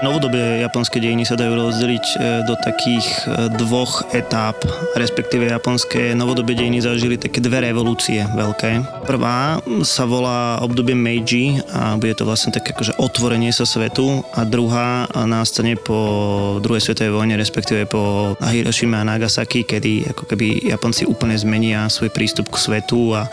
[0.00, 2.14] Novodobé japonské dejiny sa dajú rozdeliť e,
[2.48, 4.56] do takých e, dvoch etáp,
[4.96, 9.04] respektíve japonské novodobé dejiny zažili také dve revolúcie veľké.
[9.04, 14.48] Prvá sa volá obdobie Meiji a bude to vlastne také akože otvorenie sa svetu a
[14.48, 16.00] druhá nastane po
[16.64, 22.08] druhej svetovej vojne, respektíve po Hiroshima a Nagasaki, kedy ako keby Japonci úplne zmenia svoj
[22.08, 23.28] prístup k svetu a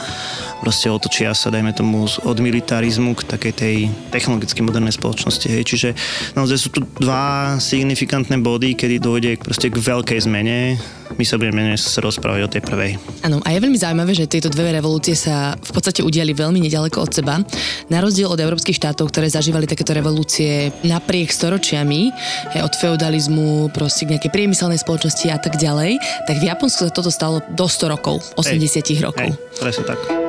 [0.60, 3.76] proste otočia sa, dajme tomu, od militarizmu k takej tej
[4.12, 5.48] technologicky modernej spoločnosti.
[5.48, 5.64] Hej.
[5.64, 5.90] Čiže
[6.36, 10.76] naozaj sú tu dva signifikantné body, kedy dojde proste k veľkej zmene.
[11.16, 12.92] My sa budeme dnes rozprávať o tej prvej.
[13.24, 17.00] Áno, a je veľmi zaujímavé, že tieto dve revolúcie sa v podstate udiali veľmi nedaleko
[17.00, 17.40] od seba.
[17.88, 22.12] Na rozdiel od európskych štátov, ktoré zažívali takéto revolúcie napriek storočiami,
[22.52, 25.96] hej, od feudalizmu, proste k nejakej priemyselnej spoločnosti a tak ďalej,
[26.28, 29.32] tak v Japonsku sa toto stalo do 100 rokov, 80 hej, rokov.
[29.32, 30.27] Hej, presne tak.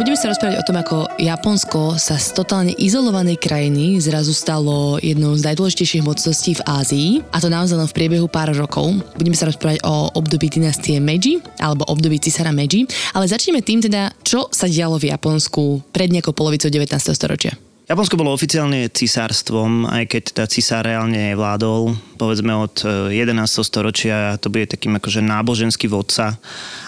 [0.00, 5.36] Budeme sa rozprávať o tom, ako Japonsko sa z totálne izolovanej krajiny zrazu stalo jednou
[5.36, 8.96] z najdôležitejších mocností v Ázii a to naozaj len v priebehu pár rokov.
[9.20, 14.16] Budeme sa rozprávať o období dynastie Meiji alebo období cisára Meiji, ale začneme tým teda,
[14.24, 16.88] čo sa dialo v Japonsku pred nejakou polovicou 19.
[17.12, 17.52] storočia.
[17.84, 23.36] Japonsko bolo oficiálne cisárstvom, aj keď teda cisár reálne vládol, povedzme od 11.
[23.36, 26.40] E, storočia, to bude takým akože náboženský vodca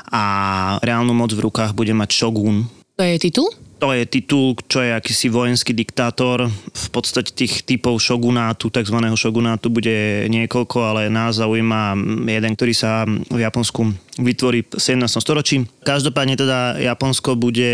[0.09, 0.23] a
[0.81, 3.62] reálnu moc v rukách bude mať šogún, to je titul?
[3.83, 6.47] To je titul, čo je akýsi vojenský diktátor.
[6.71, 8.95] V podstate tých typov šogunátu, tzv.
[8.95, 11.99] šogunátu bude niekoľko, ale nás zaujíma
[12.31, 13.91] jeden, ktorý sa v Japonsku
[14.21, 15.09] vytvorí v 17.
[15.09, 15.65] storočí.
[15.89, 17.73] Každopádne teda Japonsko bude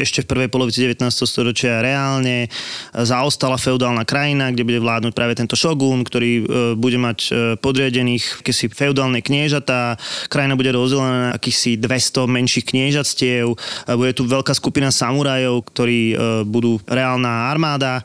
[0.00, 1.12] ešte v prvej polovici 19.
[1.28, 2.48] storočia reálne
[2.96, 6.42] zaostala feudálna krajina, kde bude vládnuť práve tento šogún, ktorý e,
[6.80, 10.00] bude mať e, podriadených kedysi feudálne kniežatá.
[10.32, 13.52] Krajina bude rozdelená na akýchsi 200 menších kniežatstiev.
[14.00, 15.19] Bude tu veľká skupina samurajov,
[15.62, 16.14] ktorí e,
[16.48, 18.00] budú reálna armáda.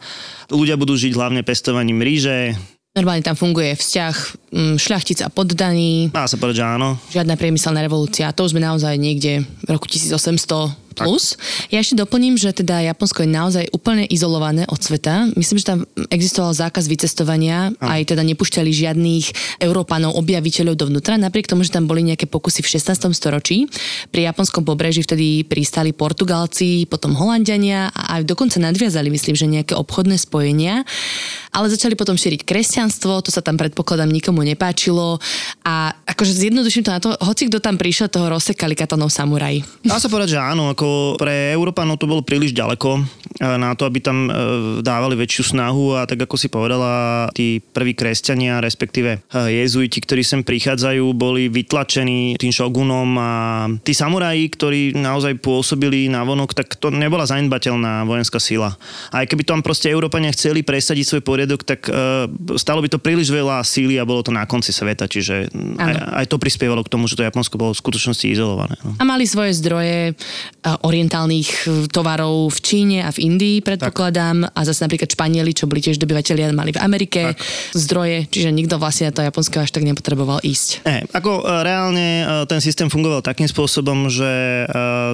[0.51, 2.55] Ľudia budú žiť hlavne pestovaním ríže,
[2.95, 6.09] Normálne tam funguje vzťah šľachtic a poddaní.
[6.15, 6.95] Dá sa povedať, že áno.
[7.11, 8.31] Žiadna priemyselná revolúcia.
[8.31, 11.35] To už sme naozaj niekde v roku 1800 plus.
[11.69, 15.27] Ja ešte doplním, že teda Japonsko je naozaj úplne izolované od sveta.
[15.35, 17.99] Myslím, že tam existoval zákaz vycestovania, a.
[17.99, 19.25] aj teda nepúšťali žiadnych
[19.59, 23.11] Európanov, objaviteľov dovnútra, napriek tomu, že tam boli nejaké pokusy v 16.
[23.11, 23.67] storočí.
[24.09, 29.73] Pri japonskom pobreží vtedy pristali Portugalci, potom Holandiania a aj dokonca nadviazali, myslím, že nejaké
[29.75, 30.87] obchodné spojenia.
[31.51, 35.17] Ale začali potom šíriť kresťanstvo, to sa tam predpokladám nikomu nepáčilo
[35.65, 39.61] a akože zjednoduším to na to, hoci kto tam prišiel, toho rozsekali katanov samuraj.
[39.81, 43.01] Dá sa povedať, že áno, ako pre Európanov to bolo príliš ďaleko e,
[43.45, 44.31] na to, aby tam e,
[44.83, 50.21] dávali väčšiu snahu a tak ako si povedala, tí prví kresťania, respektíve e, jezuiti, ktorí
[50.21, 53.31] sem prichádzajú, boli vytlačení tým šogunom a
[53.85, 58.75] tí samuraji, ktorí naozaj pôsobili na vonok, tak to nebola zanedbateľná vojenská sila.
[59.13, 61.87] A aj keby tam proste Európania chceli presadiť svoj poriadok, tak
[62.57, 66.25] stalo by to príliš veľa síly a bolo to na konci sveta, čiže aj, aj
[66.25, 68.73] to prispievalo k tomu, že to Japonsko bolo v skutočnosti izolované.
[68.81, 68.97] No.
[68.97, 70.17] A mali svoje zdroje,
[70.65, 74.49] orientálnych e, tovarov v Číne a v Indii, predpokladám.
[74.49, 74.57] Tak.
[74.57, 77.45] A zase napríklad Španieli, čo boli tiež dobyvateľia, mali v Amerike tak.
[77.77, 80.81] zdroje, čiže nikto vlastne na to Japonsko až tak nepotreboval ísť.
[80.89, 84.27] Ne, ako e, reálne e, ten systém fungoval takým spôsobom, že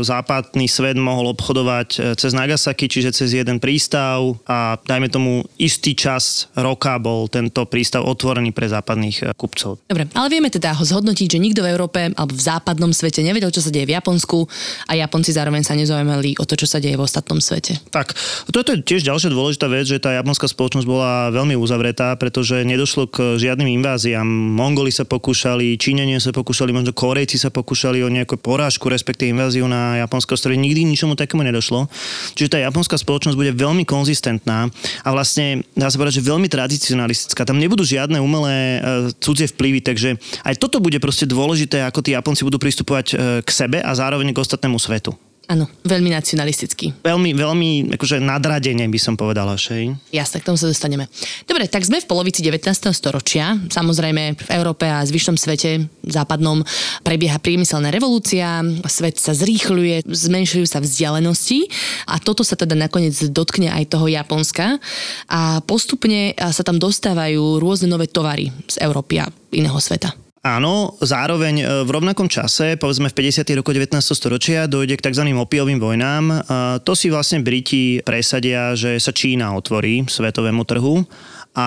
[0.02, 6.52] západný svet mohol obchodovať cez Nagasaki, čiže cez jeden prístav a dajme tomu istý čas
[6.54, 8.70] roka bol tento prístav otvorený pre
[9.02, 9.82] západných kupcov.
[9.90, 13.50] Dobre, ale vieme teda ho zhodnotiť, že nikto v Európe alebo v západnom svete nevedel,
[13.50, 14.46] čo sa deje v Japonsku
[14.86, 17.82] a Japonci zároveň sa nezaujímali o to, čo sa deje v ostatnom svete.
[17.90, 18.14] Tak,
[18.54, 23.10] toto je tiež ďalšia dôležitá vec, že tá japonská spoločnosť bola veľmi uzavretá, pretože nedošlo
[23.10, 24.28] k žiadnym inváziám.
[24.28, 29.66] Mongoli sa pokúšali, Číňania sa pokúšali, možno Korejci sa pokúšali o nejakú porážku, respektíve inváziu
[29.66, 31.88] na Japonsko, z nikdy ničomu takému nedošlo.
[32.36, 34.68] Čiže tá japonská spoločnosť bude veľmi konzistentná
[35.02, 37.48] a vlastne dá sa povedať, že veľmi tradicionalistická.
[37.48, 38.80] Tam nebudú žiadne umelé e,
[39.22, 40.10] cudzie vplyvy, takže
[40.44, 44.36] aj toto bude proste dôležité, ako tí Japonci budú pristupovať e, k sebe a zároveň
[44.36, 45.16] k ostatnému svetu.
[45.52, 47.04] Áno, veľmi nacionalistický.
[47.04, 49.92] Veľmi, veľmi akože nadradenie by som povedala, že?
[50.16, 51.12] Jasne, k tomu sa dostaneme.
[51.44, 52.72] Dobre, tak sme v polovici 19.
[52.96, 53.60] storočia.
[53.68, 56.64] Samozrejme v Európe a zvyšnom svete západnom
[57.04, 61.68] prebieha priemyselná revolúcia, svet sa zrýchľuje, zmenšujú sa vzdialenosti
[62.08, 64.80] a toto sa teda nakoniec dotkne aj toho Japonska
[65.28, 70.16] a postupne sa tam dostávajú rôzne nové tovary z Európy a iného sveta.
[70.42, 73.46] Áno, zároveň e, v rovnakom čase, povedzme v 50.
[73.62, 74.02] roku 19.
[74.02, 75.30] storočia, dojde k tzv.
[75.38, 76.50] opiovým vojnám.
[76.82, 81.06] To si vlastne Briti presadia, že sa Čína otvorí svetovému trhu
[81.52, 81.66] a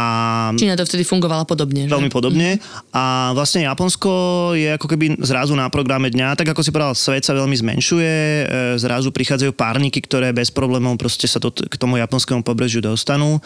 [0.57, 1.85] Čína to vtedy fungovala podobne.
[1.85, 1.93] Že?
[1.93, 2.57] Veľmi podobne.
[2.89, 4.09] A vlastne Japonsko
[4.57, 8.13] je ako keby zrazu na programe dňa, tak ako si povedal, svet sa veľmi zmenšuje,
[8.13, 8.45] e,
[8.81, 13.45] zrazu prichádzajú párniky, ktoré bez problémov proste sa to, k tomu japonskému pobrežiu dostanú.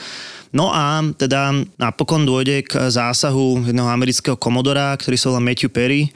[0.55, 6.14] No a teda napokon dôjde k zásahu jedného amerického komodora, ktorý sa volá Matthew Perry,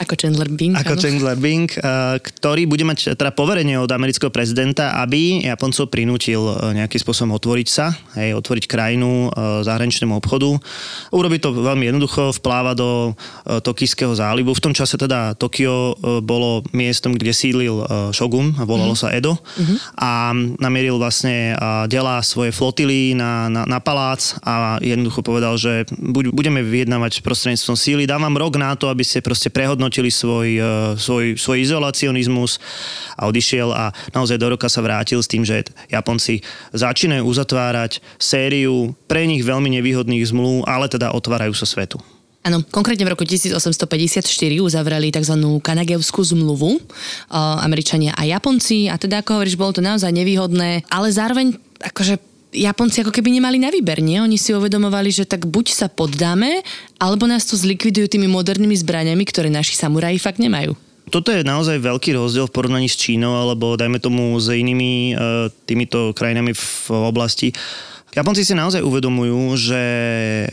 [0.00, 0.72] ako Chandler Bing.
[0.72, 1.02] Ako áno.
[1.04, 6.80] Chandler Bing, eh, ktorý bude mať teda poverenie od amerického prezidenta, aby Japoncov prinútil eh,
[6.80, 10.56] nejakým spôsobom otvoriť sa, hej, otvoriť krajinu eh, zahraničnému obchodu.
[11.12, 13.12] Urobí to veľmi jednoducho, vpláva do
[13.44, 14.56] Tokijského zálivu.
[14.56, 17.82] V tom čase teda Tokio bolo miestom, kde sídlil
[18.14, 19.10] šogun, volalo mm-hmm.
[19.10, 19.76] sa Edo mm-hmm.
[19.98, 20.10] a
[20.62, 21.58] namieril vlastne
[21.90, 25.84] delá svoje flotily na, na, na palác a jednoducho povedal, že
[26.30, 30.62] budeme vyjednávať prostredníctvom síly, dávam rok na to, aby ste proste prehodnotili prehodnotili svoj, e,
[30.94, 32.62] svoj, svoj izolacionizmus
[33.18, 38.94] a odišiel a naozaj do roka sa vrátil s tým, že Japonci začínajú uzatvárať sériu
[39.10, 41.98] pre nich veľmi nevýhodných zmluv, ale teda otvárajú sa svetu.
[42.40, 44.24] Áno, konkrétne v roku 1854
[44.64, 45.34] uzavreli tzv.
[45.60, 46.80] Kanagevskú zmluvu o,
[47.60, 53.06] Američania a Japonci a teda ako hovoríš, bolo to naozaj nevýhodné, ale zároveň akože Japonci
[53.06, 54.18] ako keby nemali na výber, nie?
[54.18, 56.66] Oni si uvedomovali, že tak buď sa poddáme,
[56.98, 60.74] alebo nás tu zlikvidujú tými modernými zbraniami, ktoré naši samuraji fakt nemajú.
[61.10, 65.50] Toto je naozaj veľký rozdiel v porovnaní s Čínou, alebo dajme tomu s inými e,
[65.66, 67.50] týmito krajinami v oblasti.
[68.10, 69.82] Japonci si naozaj uvedomujú, že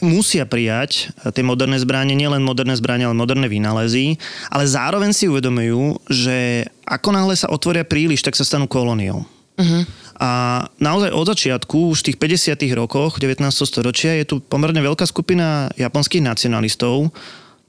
[0.05, 4.21] musia prijať tie moderné zbranie, nielen moderné zbranie, ale moderné vynálezy,
[4.53, 9.25] ale zároveň si uvedomujú, že ako náhle sa otvoria príliš, tak sa stanú kolóniou.
[9.57, 9.81] Uh-huh.
[10.17, 12.57] A naozaj od začiatku, už v tých 50.
[12.73, 13.45] rokoch 19.
[13.53, 17.13] storočia, je tu pomerne veľká skupina japonských nacionalistov,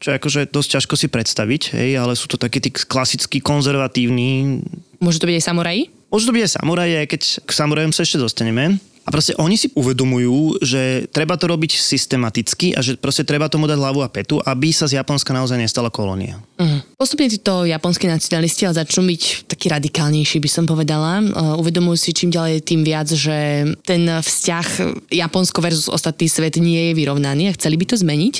[0.00, 4.64] čo je akože dosť ťažko si predstaviť, hej, ale sú to takí tí klasickí konzervatívni.
[5.02, 5.82] Môžu to byť aj samuraji?
[6.08, 8.80] Môžu to byť aj samuraji, aj keď k samurajom sa ešte dostaneme.
[9.08, 13.64] A proste oni si uvedomujú, že treba to robiť systematicky a že proste treba tomu
[13.64, 16.36] dať hlavu a petu, aby sa z Japonska naozaj nestala kolónia.
[16.60, 16.84] Uh-huh.
[17.00, 21.24] Postupne títo japonskí nacionalisti ale začnú byť taký radikálnejší, by som povedala.
[21.24, 24.66] Uh, uvedomujú si čím ďalej tým viac, že ten vzťah
[25.08, 28.34] Japonsko versus ostatný svet nie je vyrovnaný a chceli by to zmeniť.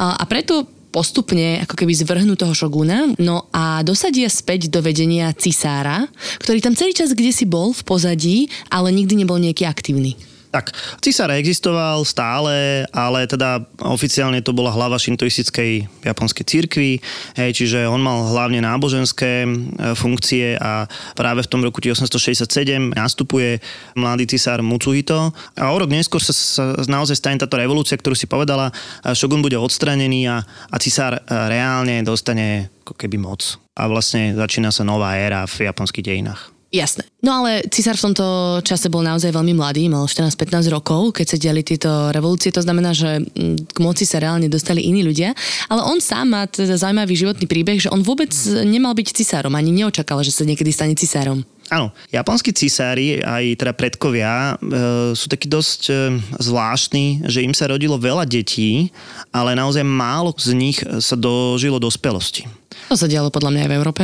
[0.00, 0.64] Uh, a preto
[0.96, 6.08] postupne ako keby zvrhnú toho šogúna, no a dosadia späť do vedenia cisára,
[6.40, 10.16] ktorý tam celý čas kde si bol v pozadí, ale nikdy nebol nejaký aktívny.
[10.56, 10.72] Tak,
[11.04, 16.96] cisár existoval stále, ale teda oficiálne to bola hlava šintoistickej japonskej cirkvi,
[17.36, 19.48] hej, čiže on mal hlavne náboženské e,
[19.92, 23.60] funkcie a práve v tom roku 1867 nastupuje
[24.00, 28.24] mladý cisár Mutsuhito a o rok neskôr sa, sa naozaj stane táto revolúcia, ktorú si
[28.24, 28.72] povedala,
[29.12, 30.40] šogun bude odstranený a,
[30.72, 33.60] a cisár e, reálne dostane ako keby moc.
[33.76, 36.55] A vlastne začína sa nová éra v japonských dejinách.
[36.74, 37.06] Jasné.
[37.22, 38.26] No ale císar v tomto
[38.66, 42.90] čase bol naozaj veľmi mladý, mal 14-15 rokov, keď sa diali tieto revolúcie, to znamená,
[42.90, 45.30] že mm, k moci sa reálne dostali iní ľudia,
[45.70, 48.34] ale on sám má teda zaujímavý životný príbeh, že on vôbec
[48.66, 51.46] nemal byť cisárom, ani neočakal, že sa niekedy stane cisárom.
[51.66, 55.92] Áno, japonskí cisári, aj teda predkovia, e, sú takí dosť e,
[56.38, 58.94] zvláštni, že im sa rodilo veľa detí,
[59.34, 62.46] ale naozaj málo z nich sa dožilo dospelosti.
[62.86, 64.02] To sa dialo podľa mňa aj v Európe.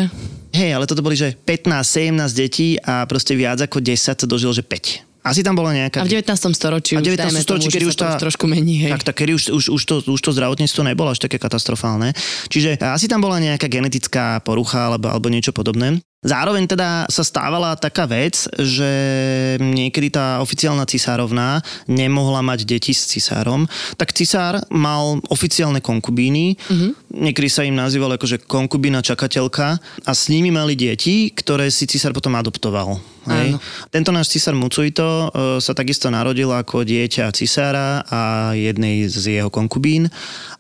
[0.51, 4.67] Hej, ale toto boli, že 15-17 detí a proste viac ako 10 sa dožilo, že
[4.67, 5.13] 5.
[5.23, 6.03] Asi tam bola nejaká...
[6.03, 6.35] A v 19.
[6.51, 7.31] storočí a v 19.
[7.31, 8.91] už, storočí, kedy už, tá, trošku mení, hej.
[8.91, 12.11] Tak, tak kedy už, už, už, to, už to zdravotníctvo nebolo až také katastrofálne.
[12.51, 16.03] Čiže asi tam bola nejaká genetická porucha alebo, alebo niečo podobné.
[16.23, 18.91] Zároveň teda sa stávala taká vec, že
[19.59, 21.59] niekedy tá oficiálna cisárovna
[21.91, 23.67] nemohla mať deti s cisárom,
[23.99, 26.91] tak cisár mal oficiálne konkubíny, mm-hmm.
[27.27, 32.15] niekedy sa im nazýval akože konkubína čakateľka a s nimi mali deti, ktoré si cisár
[32.15, 33.03] potom adoptoval.
[33.27, 33.59] Hej.
[33.95, 39.51] Tento náš cisár Mucuito e, sa takisto narodil ako dieťa cisára a jednej z jeho
[39.53, 40.11] konkubín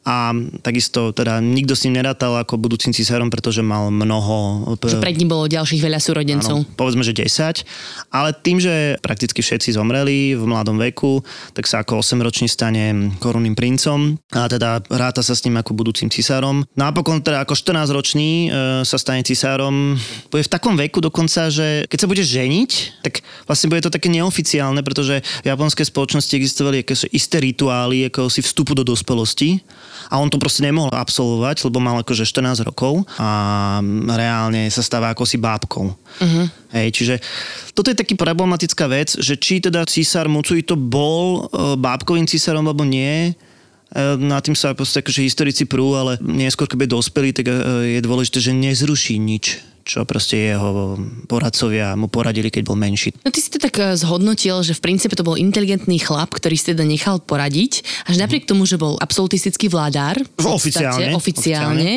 [0.03, 0.35] a
[0.67, 4.67] takisto teda nikto s ním nerátal ako budúcim cisárom, pretože mal mnoho...
[4.83, 6.67] Že pred ním bolo ďalších veľa súrodencov.
[6.67, 7.63] Áno, povedzme, že 10.
[8.11, 11.23] Ale tým, že prakticky všetci zomreli v mladom veku,
[11.55, 16.11] tak sa ako 8-ročný stane korunným princom a teda ráta sa s ním ako budúcim
[16.11, 16.67] cisárom.
[16.75, 18.49] Napokon teda ako 14-ročný e,
[18.83, 19.95] sa stane cisárom.
[20.35, 22.52] Bude v takom veku dokonca, že keď sa bude ženiť,
[23.03, 28.29] tak vlastne bude to také neoficiálne, pretože v japonskej spoločnosti existovali akési isté rituály ako
[28.29, 29.63] si vstupu do dospelosti
[30.13, 33.81] a on to proste nemohol absolvovať, lebo mal akože 14 rokov a
[34.13, 35.93] reálne sa stáva ako si bábkou.
[35.93, 36.47] Uh-huh.
[36.73, 37.15] Hej, čiže
[37.73, 42.85] toto je taký problematická vec, že či teda císar Mucuito bol e, bábkovým císarom alebo
[42.85, 43.33] nie,
[43.93, 47.55] E, na tým sa proste akože historici prú, ale neskôr, keď je dospelý, tak e,
[47.99, 50.97] je dôležité, že nezruší nič čo proste jeho
[51.27, 53.15] poradcovia mu poradili, keď bol menší.
[53.27, 56.55] No ty si to tak eh, zhodnotil, že v princípe to bol inteligentný chlap, ktorý
[56.55, 61.93] si teda nechal poradiť, až napriek tomu, že bol absolutistický vládár, oficiálne, podstate, oficiálne,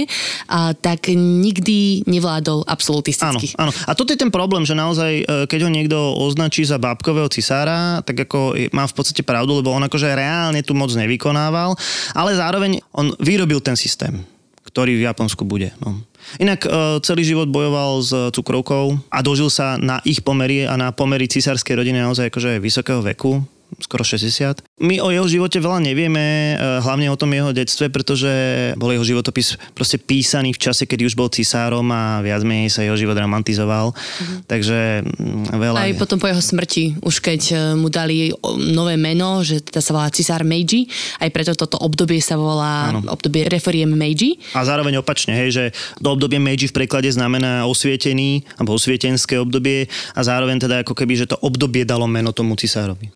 [0.50, 3.56] a tak nikdy nevládol absolutisticky.
[3.56, 3.72] Áno, áno.
[3.86, 8.02] A toto je ten problém, že naozaj, eh, keď ho niekto označí za bábkového cisára,
[8.02, 11.78] tak ako má v podstate pravdu, lebo on akože reálne tu moc nevykonával,
[12.18, 14.35] ale zároveň on vyrobil ten systém
[14.66, 15.72] ktorý v Japonsku bude.
[15.80, 16.02] No.
[16.42, 16.70] Inak e,
[17.06, 21.78] celý život bojoval s cukrovkou a dožil sa na ich pomery a na pomery cisárskej
[21.78, 23.46] rodiny naozaj akože vysokého veku
[23.82, 24.64] skoro 60.
[24.80, 28.32] My o jeho živote veľa nevieme, e, hlavne o tom jeho detstve, pretože
[28.80, 32.84] bol jeho životopis proste písaný v čase, kedy už bol cisárom a viac menej sa
[32.84, 33.92] jeho život romantizoval.
[33.92, 34.40] Mm-hmm.
[34.48, 35.78] Takže mm, veľa...
[35.80, 38.32] Aj potom po jeho smrti, už keď e, mu dali
[38.72, 40.88] nové meno, že teda sa volá cisár Meiji,
[41.20, 43.04] aj preto toto obdobie sa volá ano.
[43.12, 44.40] obdobie reforiem Meiji.
[44.56, 45.64] A zároveň opačne, hej, že
[46.00, 51.14] to obdobie Meiji v preklade znamená osvietený, alebo osvietenské obdobie a zároveň teda ako keby,
[51.16, 53.12] že to obdobie dalo meno tomu cisárovi.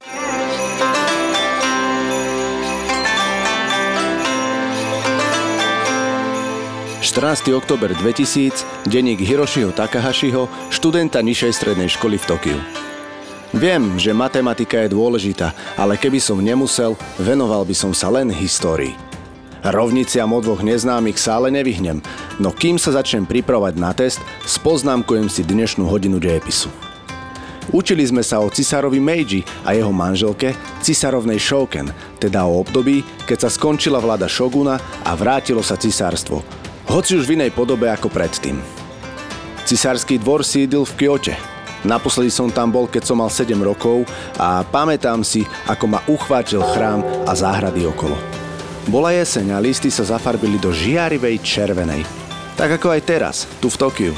[7.19, 7.51] 14.
[7.51, 12.59] oktober 2000, denník Hiroshiho Takahashiho, študenta nižšej strednej školy v Tokiu.
[13.51, 18.95] Viem, že matematika je dôležitá, ale keby som nemusel, venoval by som sa len histórii.
[19.67, 21.99] Rovniciam o dvoch neznámych sa ale nevyhnem,
[22.39, 26.71] no kým sa začnem pripravať na test, spoznámkujem si dnešnú hodinu dejepisu.
[27.75, 33.43] Učili sme sa o cisárovi Meiji a jeho manželke, cisárovnej Shoken, teda o období, keď
[33.43, 36.41] sa skončila vláda šoguna a vrátilo sa cisárstvo,
[36.89, 38.57] hoci už v inej podobe ako predtým.
[39.69, 41.37] Cisársky dvor sídil v Kyote.
[41.85, 44.03] Naposledy som tam bol, keď som mal 7 rokov
[44.35, 48.17] a pamätám si, ako ma uchvátil chrám a záhrady okolo.
[48.89, 52.03] Bola jeseň a listy sa zafarbili do žiarivej červenej.
[52.57, 54.13] Tak ako aj teraz, tu v Tokiu.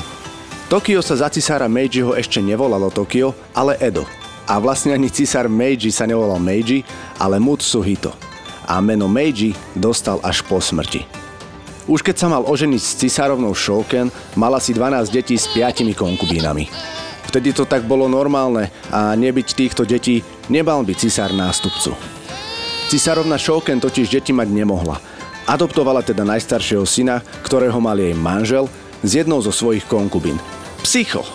[0.72, 4.08] Tokio sa za cisára Meijiho ešte nevolalo Tokio, ale Edo.
[4.48, 6.88] A vlastne ani cisár Meiji sa nevolal Meiji,
[7.20, 8.16] ale Mutsuhito.
[8.66, 11.21] A meno Meiji dostal až po smrti.
[11.90, 16.70] Už keď sa mal oženiť s cisárovnou Shoken, mala si 12 detí s 5 konkubínami.
[17.32, 20.22] Vtedy to tak bolo normálne a nebyť týchto detí
[20.52, 21.96] nebal by cisár nástupcu.
[22.92, 25.00] Cisárovna Shoken totiž deti mať nemohla.
[25.48, 28.68] Adoptovala teda najstaršieho syna, ktorého mal jej manžel,
[29.02, 30.38] z jednou zo svojich konkubín.
[30.86, 31.26] Psycho!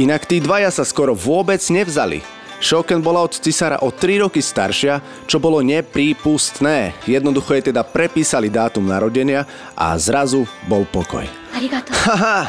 [0.00, 2.24] Inak tí dvaja sa skoro vôbec nevzali–
[2.56, 6.96] Shoken bola od cisára o 3 roky staršia, čo bolo neprípustné.
[7.04, 9.44] Jednoducho jej teda prepísali dátum narodenia
[9.76, 11.28] a zrazu bol pokoj.
[12.08, 12.48] Haha,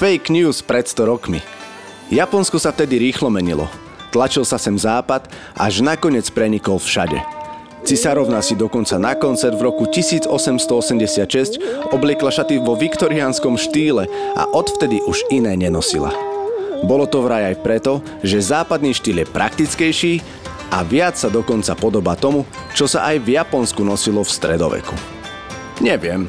[0.00, 1.40] fake news pred 100 rokmi.
[2.08, 3.68] Japonsko sa vtedy rýchlo menilo.
[4.12, 5.26] Tlačil sa sem západ,
[5.58, 7.18] až nakoniec prenikol všade.
[7.84, 11.60] Cisárovna si dokonca na koncert v roku 1886
[11.92, 14.08] obliekla šaty vo viktoriánskom štýle
[14.40, 16.33] a odvtedy už iné nenosila.
[16.82, 20.14] Bolo to vraj aj preto, že západný štýl je praktickejší
[20.74, 22.42] a viac sa dokonca podobá tomu,
[22.74, 24.94] čo sa aj v Japonsku nosilo v stredoveku.
[25.78, 26.26] Neviem.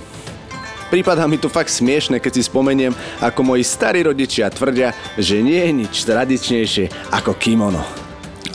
[0.93, 5.57] Prípadá mi to fakt smiešne, keď si spomeniem, ako moji starí rodičia tvrdia, že nie
[5.57, 7.81] je nič tradičnejšie ako kimono.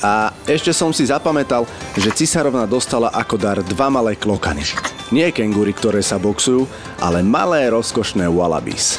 [0.01, 1.69] A ešte som si zapamätal,
[1.99, 4.65] že cisárovna dostala ako dar dva malé klokany.
[5.11, 6.65] Nie kengury, ktoré sa boxujú,
[7.03, 8.97] ale malé rozkošné wallabies.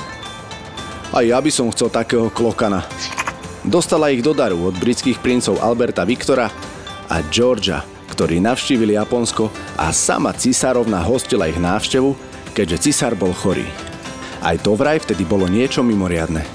[1.12, 2.88] A ja by som chcel takého klokana.
[3.68, 6.48] Dostala ich do daru od britských princov Alberta Viktora
[7.12, 7.84] a Georgia,
[8.16, 12.16] ktorí navštívili Japonsko a sama cisárovna hostila ich návštevu,
[12.56, 13.68] keďže cisár bol chorý.
[14.40, 16.48] Aj to vraj vtedy bolo niečo mimoriadne.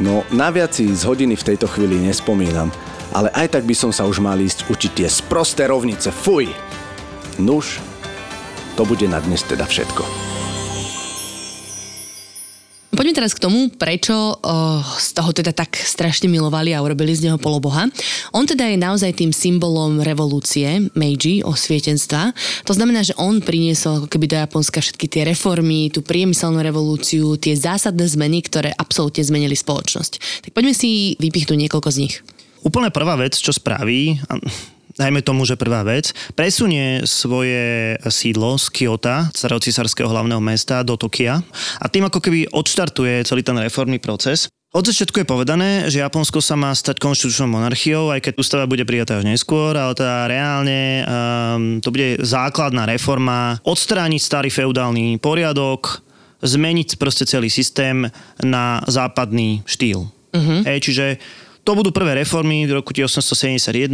[0.00, 2.72] No naviac si z hodiny v tejto chvíli nespomínam,
[3.12, 6.48] ale aj tak by som sa už mal ísť učiť tie sprosté rovnice, fuj!
[7.38, 7.78] Nuž,
[8.74, 10.27] to bude na dnes teda všetko.
[12.98, 17.30] Poďme teraz k tomu, prečo uh, z toho teda tak strašne milovali a urobili z
[17.30, 17.86] neho poloboha.
[18.34, 22.34] On teda je naozaj tým symbolom revolúcie, Meiji, osvietenstva.
[22.66, 27.38] To znamená, že on priniesol ako keby do Japonska všetky tie reformy, tú priemyselnú revolúciu,
[27.38, 30.42] tie zásadné zmeny, ktoré absolútne zmenili spoločnosť.
[30.42, 32.14] Tak poďme si vypichnúť niekoľko z nich.
[32.66, 34.18] Úplne prvá vec, čo spraví,
[34.98, 40.98] dajme tomu, že prvá vec, presunie svoje sídlo z Kyoto, starého cisárskeho hlavného mesta, do
[40.98, 41.40] Tokia
[41.78, 44.50] a tým ako keby odštartuje celý ten reformný proces.
[44.68, 48.84] Od začiatku je povedané, že Japonsko sa má stať konštitučnou monarchiou, aj keď ústava bude
[48.84, 56.04] prijatá až neskôr, ale teda reálne um, to bude základná reforma, odstrániť starý feudálny poriadok,
[56.44, 58.12] zmeniť proste celý systém
[58.44, 60.04] na západný štýl.
[60.36, 60.60] Uh-huh.
[60.68, 61.06] Hej, čiže
[61.68, 63.92] to budú prvé reformy v roku 1871,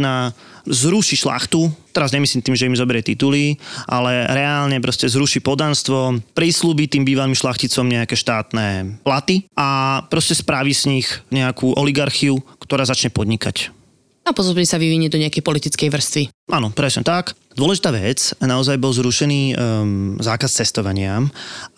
[0.63, 6.87] zruší šlachtu, teraz nemyslím tým, že im zoberie tituly, ale reálne proste zruší podanstvo, prislúbi
[6.87, 13.11] tým bývalým šlachticom nejaké štátne platy a proste spraví z nich nejakú oligarchiu, ktorá začne
[13.11, 13.75] podnikať.
[14.23, 16.23] A postupne sa vyvinie do nejakej politickej vrstvy.
[16.55, 17.35] Áno, presne tak.
[17.55, 21.23] Dôležitá vec, naozaj bol zrušený um, zákaz cestovania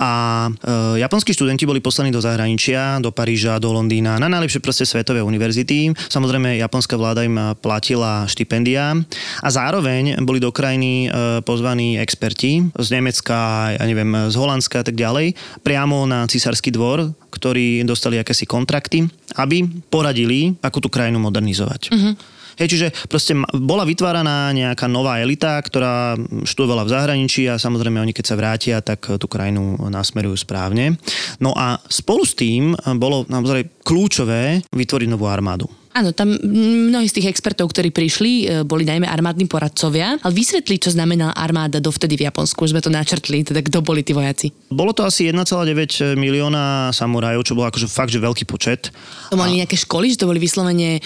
[0.01, 0.11] a
[0.49, 5.21] uh, japonskí študenti boli poslaní do zahraničia, do Paríža, do Londýna, na najlepšie proste svetové
[5.21, 5.93] univerzity.
[6.09, 8.97] Samozrejme, japonská vláda im platila štipendia
[9.45, 14.85] a zároveň boli do krajiny uh, pozvaní experti z Nemecka, ja neviem, z Holandska a
[14.89, 19.05] tak ďalej, priamo na císarský dvor, ktorí dostali akési kontrakty,
[19.37, 19.61] aby
[19.93, 21.93] poradili, ako tú krajinu modernizovať.
[21.93, 22.17] Uh-huh.
[22.57, 28.13] Hej, čiže proste bola vytváraná nejaká nová elita, ktorá študovala v zahraničí a samozrejme oni
[28.17, 30.97] keď sa vrátia, tak tú krajinu nasmerujú správne.
[31.37, 35.69] No a spolu s tým bolo naozaj kľúčové vytvoriť novú armádu.
[35.97, 40.77] Áno, tam mnohí z tých expertov, ktorí prišli, e, boli najmä armádni poradcovia, ale vysvetli,
[40.77, 44.53] čo znamená armáda dovtedy v Japonsku, už sme to načrtli, teda kto boli tí vojaci.
[44.69, 48.93] Bolo to asi 1,9 milióna samurajov, čo bolo akože fakt, že veľký počet.
[49.33, 49.65] To mali a...
[49.65, 51.01] nejaké školy, že to boli vyslovene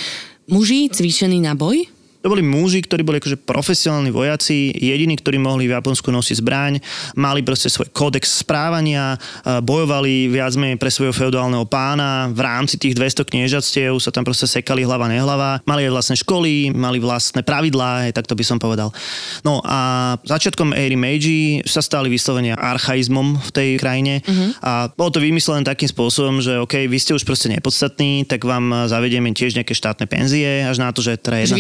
[0.48, 1.86] muži cvičení na boj?
[2.22, 6.74] To boli muži, ktorí boli akože profesionálni vojaci, jediní, ktorí mohli v Japonsku nosiť zbraň,
[7.18, 9.18] mali proste svoj kódex správania,
[9.66, 14.46] bojovali viac menej pre svojho feudálneho pána, v rámci tých 200 kniežatstiev sa tam proste
[14.46, 18.94] sekali hlava nehlava, mali aj vlastné školy, mali vlastné pravidlá, tak to by som povedal.
[19.42, 24.50] No a začiatkom éry Meiji sa stali vyslovenia archaizmom v tej krajine uh-huh.
[24.62, 28.86] a bolo to vymyslené takým spôsobom, že OK, vy ste už proste nepodstatní, tak vám
[28.86, 31.58] zavedieme tiež nejaké štátne penzie, až na to, že teda jedna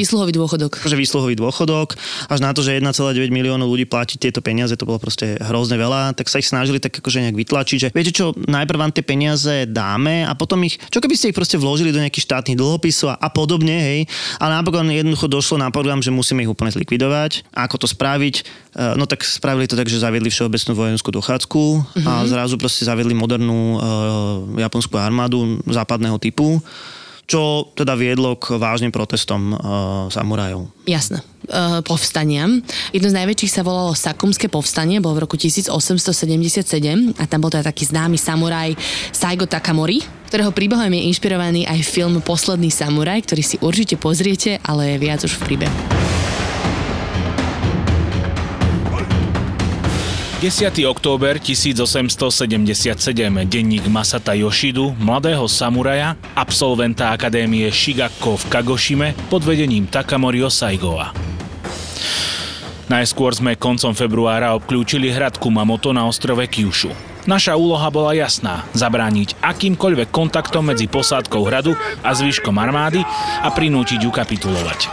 [0.57, 0.83] dôchodok.
[0.83, 1.95] Že výsluhový dôchodok,
[2.27, 6.17] až na to, že 1,9 miliónov ľudí platí tieto peniaze, to bolo proste hrozne veľa,
[6.17, 9.69] tak sa ich snažili tak akože nejak vytlačiť, že viete čo, najprv vám tie peniaze
[9.69, 13.19] dáme a potom ich, čo keby ste ich proste vložili do nejakých štátnych dlhopisov a,
[13.19, 13.99] a podobne, hej,
[14.41, 17.47] ale napokon jednoducho došlo na program, že musíme ich úplne zlikvidovať.
[17.55, 18.35] A ako to spraviť?
[18.39, 18.43] E,
[18.99, 22.07] no tak spravili to tak, že zaviedli všeobecnú vojenskú dochádzku mm-hmm.
[22.07, 22.27] a mhm.
[22.27, 23.81] zrazu proste zaviedli modernú uh,
[24.57, 26.59] japonskú armádu západného typu
[27.31, 30.67] čo teda viedlo k vážnym protestom uh, samurajov.
[30.83, 31.23] Jasné.
[31.47, 32.59] Uh, povstaniam.
[32.91, 36.67] Jedno z najväčších sa volalo Sakumské povstanie, bolo v roku 1877
[37.15, 38.75] a tam bol teda taký známy samuraj
[39.15, 44.99] Saigo Takamori, ktorého príbehom je inšpirovaný aj film Posledný samuraj, ktorý si určite pozriete, ale
[44.99, 46.40] viac už v príbehu.
[50.41, 50.73] 10.
[50.89, 52.97] október 1877,
[53.45, 61.13] denník Masata Yoshidu, mladého samuraja, absolventa akadémie Shigakko v Kagoshime pod vedením Takamori Osaigova.
[62.89, 66.89] Najskôr sme koncom februára obklúčili hrad Kumamoto na ostrove Kyushu.
[67.29, 73.05] Naša úloha bola jasná, zabrániť akýmkoľvek kontaktom medzi posádkou hradu a zvyškom armády
[73.45, 74.89] a prinútiť ju kapitulovať.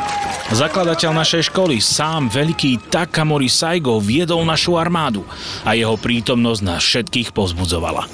[0.49, 5.21] Zakladateľ našej školy, sám veľký Takamori Saigo, viedol našu armádu
[5.61, 8.09] a jeho prítomnosť nás všetkých pozbudzovala.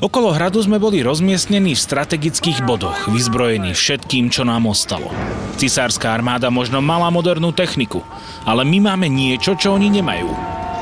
[0.00, 5.12] Okolo hradu sme boli rozmiestnení v strategických bodoch, vyzbrojení všetkým, čo nám ostalo.
[5.60, 8.00] Cisárska armáda možno mala modernú techniku,
[8.48, 10.32] ale my máme niečo, čo oni nemajú.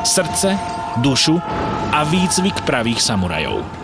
[0.06, 0.54] Srdce,
[1.02, 1.42] dušu
[1.90, 3.81] a výcvik pravých samurajov.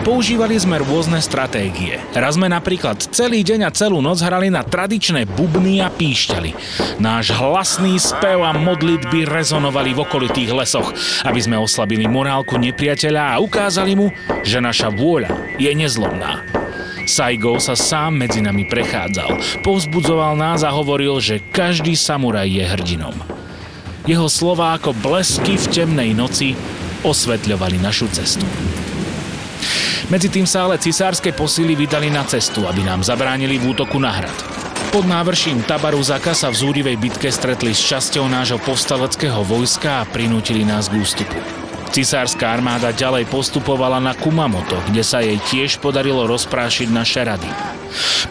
[0.00, 2.00] Používali sme rôzne stratégie.
[2.16, 6.56] Raz sme napríklad celý deň a celú noc hrali na tradičné bubny a píšťali.
[6.96, 10.88] Náš hlasný spev a modlitby rezonovali v okolitých lesoch,
[11.28, 14.08] aby sme oslabili morálku nepriateľa a ukázali mu,
[14.40, 16.48] že naša vôľa je nezlomná.
[17.04, 23.16] Saigo sa sám medzi nami prechádzal, povzbudzoval nás a hovoril, že každý samuraj je hrdinom.
[24.08, 26.56] Jeho slová ako blesky v temnej noci
[27.04, 28.48] osvetľovali našu cestu.
[30.10, 34.10] Medzi tým sa ale cisárske posily vydali na cestu, aby nám zabránili v útoku na
[34.10, 34.34] hrad.
[34.90, 40.66] Pod návrším Tabaruzaka sa v zúrivej bitke stretli s časťou nášho povstaleckého vojska a prinútili
[40.66, 41.38] nás k ústupu.
[41.94, 47.50] Cisárska armáda ďalej postupovala na Kumamoto, kde sa jej tiež podarilo rozprášiť naše rady.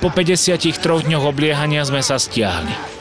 [0.03, 2.98] Po 53 dňoch obliehania sme sa stiahli.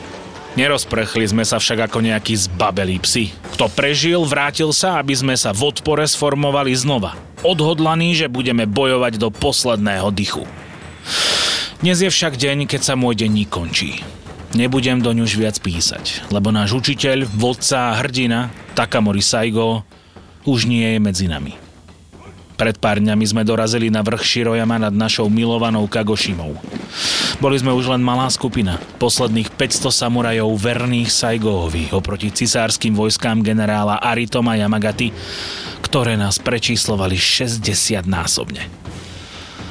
[0.57, 3.29] Nerozprchli sme sa však ako nejakí zbabelí psi.
[3.53, 7.13] Kto prežil, vrátil sa, aby sme sa v odpore sformovali znova.
[7.45, 10.49] Odhodlaní, že budeme bojovať do posledného dychu.
[11.79, 14.01] Dnes je však deň, keď sa môj denník končí.
[14.57, 19.85] Nebudem do už viac písať, lebo náš učiteľ, vodca a hrdina, Takamori Saigo,
[20.49, 21.68] už nie je medzi nami.
[22.59, 26.59] Pred pár dňami sme dorazili na vrch Shirojama nad našou milovanou Kagošimou.
[27.39, 34.03] Boli sme už len malá skupina, posledných 500 samurajov verných Saigohovi oproti cisárským vojskám generála
[34.03, 35.15] Aritoma Yamagaty,
[35.79, 37.63] ktoré nás prečíslovali 60
[38.03, 38.67] násobne.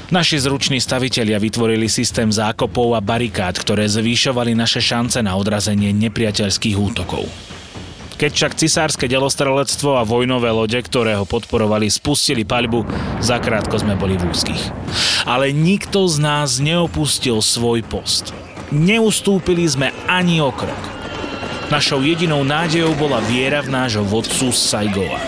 [0.08, 6.76] Naši zruční stavitelia vytvorili systém zákopov a barikád, ktoré zvýšovali naše šance na odrazenie nepriateľských
[6.80, 7.28] útokov.
[8.18, 12.82] Keď však cisárske delostrelectvo a vojnové lode, ktoré ho podporovali, spustili paľbu,
[13.22, 14.64] zakrátko sme boli v úzkých.
[15.22, 18.34] Ale nikto z nás neopustil svoj post.
[18.74, 20.82] Neustúpili sme ani o krok.
[21.70, 25.22] Našou jedinou nádejou bola viera v nášho vodcu Saigova.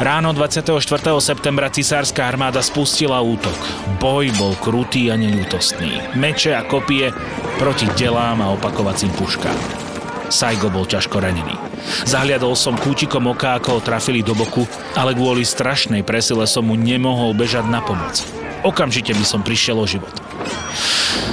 [0.00, 0.80] Ráno 24.
[1.20, 3.60] septembra cisárska armáda spustila útok.
[4.00, 6.16] Boj bol krutý a neľútostný.
[6.16, 7.12] Meče a kopie
[7.60, 9.89] proti delám a opakovacím puškám.
[10.30, 11.58] Saigo bol ťažko ranený.
[12.06, 14.64] Zahliadol som kútikom oka, ako ho trafili do boku,
[14.94, 18.22] ale kvôli strašnej presile som mu nemohol bežať na pomoc.
[18.62, 20.14] Okamžite by som prišiel o život.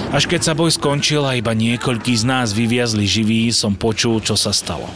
[0.09, 4.33] Až keď sa boj skončil a iba niekoľký z nás vyviazli živí, som počul, čo
[4.33, 4.89] sa stalo.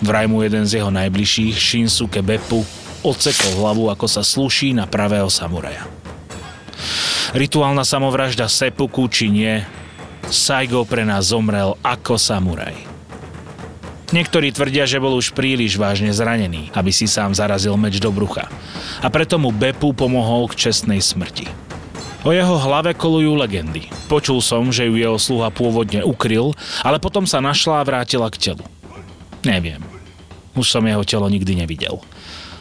[0.00, 2.62] Vraj mu jeden z jeho najbližších, Shinsuke Beppu,
[3.02, 5.84] odsekol hlavu, ako sa sluší na pravého samuraja.
[7.36, 9.60] Rituálna samovražda Seppuku či nie,
[10.32, 12.87] Saigo pre nás zomrel ako samuraj.
[14.08, 18.48] Niektorí tvrdia, že bol už príliš vážne zranený, aby si sám zarazil meč do brucha.
[19.04, 21.44] A preto mu Bepu pomohol k čestnej smrti.
[22.24, 23.92] O jeho hlave kolujú legendy.
[24.08, 28.50] Počul som, že ju jeho sluha pôvodne ukryl, ale potom sa našla a vrátila k
[28.52, 28.64] telu.
[29.44, 29.84] Neviem.
[30.56, 32.00] Už som jeho telo nikdy nevidel.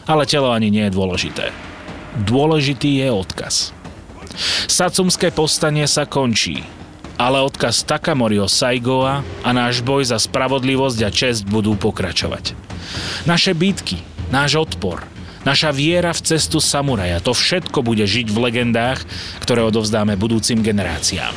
[0.04, 1.56] Ale telo ani nie je dôležité.
[2.28, 3.56] Dôležitý je odkaz.
[4.68, 6.62] Sacumské povstanie sa končí
[7.18, 12.54] ale odkaz Takamoriho Saigoa a náš boj za spravodlivosť a čest budú pokračovať.
[13.26, 14.00] Naše bitky,
[14.30, 15.04] náš odpor,
[15.44, 19.04] naša viera v cestu samuraja, to všetko bude žiť v legendách,
[19.42, 21.34] ktoré odovzdáme budúcim generáciám.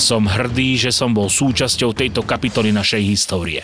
[0.00, 3.62] Som hrdý, že som bol súčasťou tejto kapitoly našej histórie.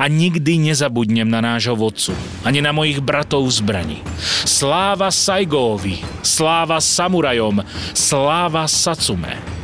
[0.00, 3.98] A nikdy nezabudnem na nášho vodcu, ani na mojich bratov v zbrani.
[4.48, 7.60] Sláva Saigoovi, sláva samurajom,
[7.92, 9.57] sláva Sacume.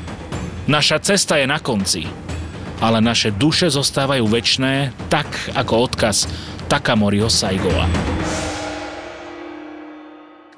[0.64, 2.09] Naša cesta je na konci,
[2.81, 6.24] ale naše duše zostávajú väčné, tak ako odkaz
[6.72, 7.85] Takamoriho Saigova.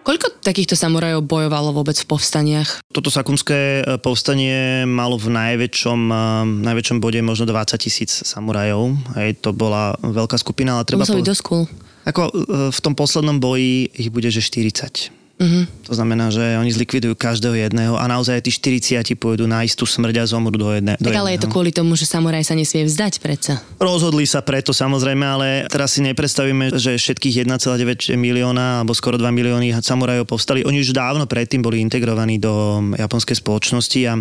[0.06, 2.86] Koľko takýchto samurajov bojovalo vôbec v povstaniach?
[2.94, 6.22] Toto sakumské e, povstanie malo v najväčšom, e,
[6.62, 8.94] najväčšom bode možno 20 tisíc samurajov.
[9.18, 11.02] Hej, to bola veľká skupina, ale treba...
[11.02, 11.66] To muselo byť dosť cool.
[12.06, 12.32] Ako e,
[12.70, 15.25] v tom poslednom boji ich bude, že 40.
[15.36, 15.68] Uh-huh.
[15.84, 20.24] To znamená, že oni zlikvidujú každého jedného a naozaj tí 40 pôjdu na istú smrť
[20.24, 22.88] a zomru do, jedne, do tak ale je to kvôli tomu, že samuraj sa nesmie
[22.88, 23.60] vzdať predsa.
[23.76, 29.28] Rozhodli sa preto samozrejme, ale teraz si nepredstavíme, že všetkých 1,9 milióna alebo skoro 2
[29.28, 30.64] milióny samurajov povstali.
[30.64, 34.16] Oni už dávno predtým boli integrovaní do japonskej spoločnosti a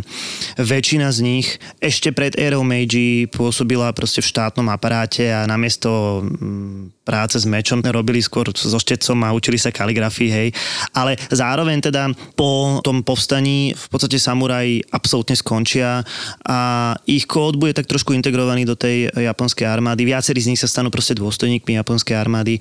[0.60, 1.48] väčšina z nich
[1.80, 7.86] ešte pred érou Meiji pôsobila proste v štátnom aparáte a namiesto mm, práce s mečom
[7.86, 10.50] robili skôr so štecom a učili sa kaligrafii, hej.
[10.98, 16.02] Ale zároveň teda po tom povstaní v podstate samuraji absolútne skončia
[16.42, 16.58] a
[17.06, 20.02] ich kód bude tak trošku integrovaný do tej japonskej armády.
[20.02, 22.58] Viacerí z nich sa stanú proste dôstojníkmi japonskej armády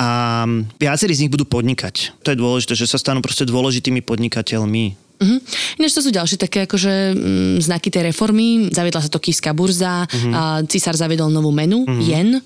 [0.00, 0.42] a
[0.80, 2.16] viacerí z nich budú podnikať.
[2.24, 5.38] To je dôležité, že sa stanú proste dôležitými podnikateľmi Uh-huh.
[5.78, 8.74] Ináč to sú ďalšie také akože m, znaky tej reformy.
[8.74, 10.32] Zaviedla sa to Kíska burza, uh-huh.
[10.34, 12.02] a Cisár zaviedol novú menu, uh-huh.
[12.02, 12.42] jen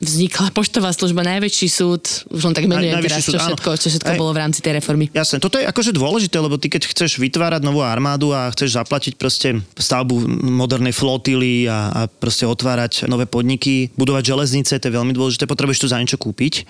[0.00, 4.12] vznikla poštová služba, najväčší súd, už len tak menujem teraz, súd, čo všetko, čo všetko
[4.20, 5.08] bolo v rámci tej reformy.
[5.12, 9.16] Jasne, toto je akože dôležité, lebo ty keď chceš vytvárať novú armádu a chceš zaplatiť
[9.16, 15.16] proste stavbu modernej flotily a, a proste otvárať nové podniky, budovať železnice, to je veľmi
[15.16, 16.68] dôležité, potrebuješ tu za niečo kúpiť.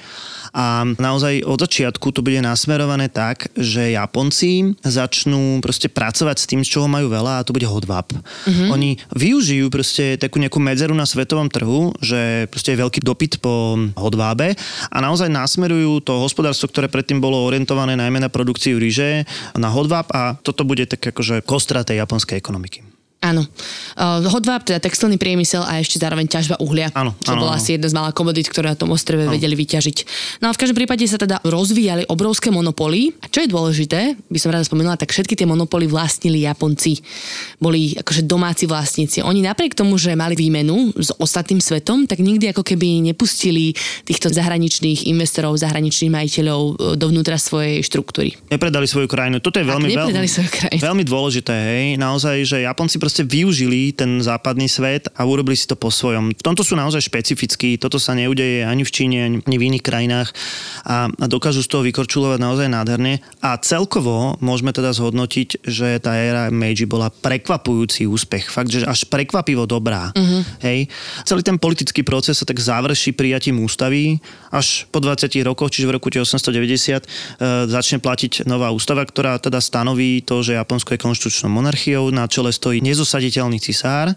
[0.57, 6.61] A naozaj od začiatku to bude nasmerované tak, že Japonci začnú proste pracovať s tým,
[6.65, 8.09] z čoho majú veľa a to bude hodvap.
[8.13, 8.69] Mm-hmm.
[8.73, 13.75] Oni využijú proste takú nejakú medzeru na svetovom trhu, že proste je veľký dopyt po
[13.97, 14.55] hodvábe
[14.93, 19.27] a naozaj nasmerujú to hospodárstvo, ktoré predtým bolo orientované najmä na produkciu ryže,
[19.57, 22.96] na hodváb a toto bude tak akože kostra tej japonskej ekonomiky.
[23.25, 23.43] Áno.
[23.97, 26.93] Uh, hodváb, teda textilný priemysel a ešte zároveň ťažba uhlia.
[26.93, 27.59] Áno, čo áno, bola áno.
[27.59, 29.97] asi jedna z mála komodít, ktoré na tom ostrove vedeli vyťažiť.
[30.45, 33.17] No a v každom prípade sa teda rozvíjali obrovské monopoly.
[33.25, 37.01] A čo je dôležité, by som rada spomenula, tak všetky tie monopoly vlastnili Japonci.
[37.57, 39.25] Boli akože domáci vlastníci.
[39.25, 43.73] Oni napriek tomu, že mali výmenu s ostatným svetom, tak nikdy ako keby nepustili
[44.05, 48.37] týchto zahraničných investorov, zahraničných majiteľov e, dovnútra svojej štruktúry.
[48.53, 49.41] Nepredali svoju krajinu.
[49.41, 50.85] Toto je veľmi, krajinu.
[50.85, 51.85] veľmi dôležité, hej.
[51.97, 56.35] Naozaj, že Japonci proste využili ten západný svet a urobili si to po svojom.
[56.35, 57.79] V tomto sú naozaj špecifickí.
[57.79, 60.35] Toto sa neudeje ani v Číne, ani v iných krajinách
[60.83, 63.23] a, a dokážu z toho vykorčulovať naozaj nádherne.
[63.47, 68.51] A celkovo môžeme teda zhodnotiť, že tá éra Meiji bola prekvapujúci úspech.
[68.51, 70.11] Fakt, že až prekvapivo dobrá.
[70.11, 70.43] Uh-huh.
[70.67, 70.91] Hej.
[71.23, 74.19] Celý ten politický proces sa tak završí prijatím ústavy.
[74.51, 79.63] Až po 20 rokoch, čiže v roku 1890, e, začne platiť nová ústava, ktorá teda
[79.63, 84.17] stanoví to, že Japonsko je konštitučnou monarchiou, na čele stojí nezosaditeľný cisár,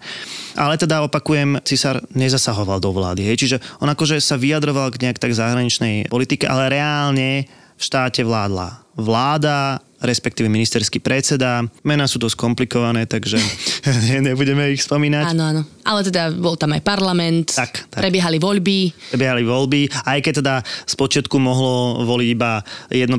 [0.55, 3.27] ale teda opakujem, cisár nezasahoval do vlády.
[3.27, 3.35] Hej.
[3.43, 7.43] Čiže on akože sa vyjadroval k nejak tak zahraničnej politike, ale reálne
[7.75, 11.63] v štáte vládla vláda, respektíve ministerský predseda.
[11.83, 13.39] Mená sú dosť komplikované, takže
[14.25, 15.35] nebudeme ich spomínať.
[15.35, 15.61] Áno, áno.
[15.83, 17.99] Ale teda bol tam aj parlament, Tak, tak.
[17.99, 18.93] prebiehali voľby.
[19.11, 22.61] prebiehali voľby, aj keď teda z počiatku mohlo voliť iba
[22.93, 23.09] 1%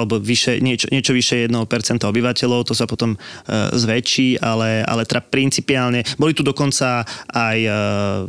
[0.00, 1.52] alebo vyše, niečo, niečo vyše 1%
[2.00, 3.18] obyvateľov, to sa potom e,
[3.76, 7.70] zväčší, ale, ale teda principiálne boli tu dokonca aj e,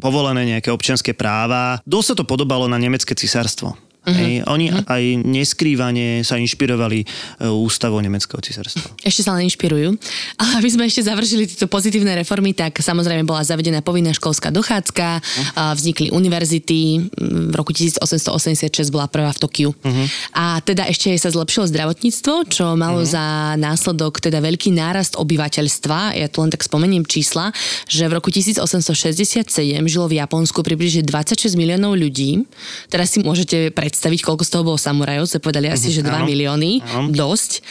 [0.03, 1.79] povolené nejaké občianské práva.
[1.87, 3.85] Dosť sa to podobalo na nemecké cisárstvo.
[4.05, 4.13] Uh-huh.
[4.13, 4.85] Hej, oni uh-huh.
[4.85, 7.05] aj neskrývane sa inšpirovali e,
[7.49, 8.85] ústavou nemeckého cisárstva.
[9.01, 9.97] Ešte sa len inšpirujú.
[10.37, 15.07] Ale aby sme ešte završili tieto pozitívne reformy, tak samozrejme bola zavedená povinná školská dochádzka,
[15.19, 15.73] uh-huh.
[15.73, 19.69] vznikli univerzity, v roku 1886 bola prvá v Tokiu.
[19.73, 20.05] Uh-huh.
[20.37, 23.09] A teda ešte sa zlepšilo zdravotníctvo, čo malo uh-huh.
[23.09, 23.25] za
[23.57, 26.13] následok teda veľký nárast obyvateľstva.
[26.13, 27.49] Ja tu len tak spomeniem čísla,
[27.89, 29.49] že v roku 1867
[29.89, 32.45] žilo v Japonsku približne 26 miliónov ľudí.
[32.93, 36.25] Teraz si môžete predstaviť, koľko z toho bolo samurajov, sa povedali asi, že 2 Áno.
[36.27, 37.10] milióny, Áno.
[37.13, 37.62] dosť.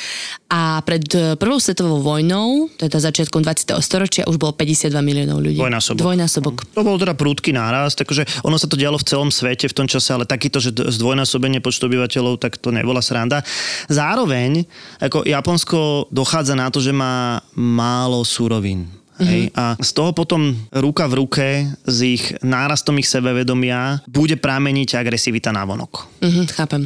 [0.48, 3.74] A pred e, prvou svetovou vojnou, teda začiatkom 20.
[3.82, 5.58] storočia, už bolo 52 miliónov ľudí.
[5.58, 5.98] Dvojnásobok.
[5.98, 6.56] Dvojnásobok.
[6.78, 9.86] To bol teda prúdky nárast, takže ono sa to dialo v celom svete v tom
[9.90, 13.42] čase, ale takýto, že zdvojnásobenie počtu obyvateľov, tak to nebola sranda.
[13.90, 14.64] Zároveň,
[15.02, 19.03] ako Japonsko dochádza na to, že má málo súrovín.
[19.22, 19.54] Hej?
[19.54, 21.46] A z toho potom ruka v ruke
[21.86, 26.10] s ich nárastom ich sebevedomia bude prameniť agresivita návonok.
[26.18, 26.82] Mhm, chápem.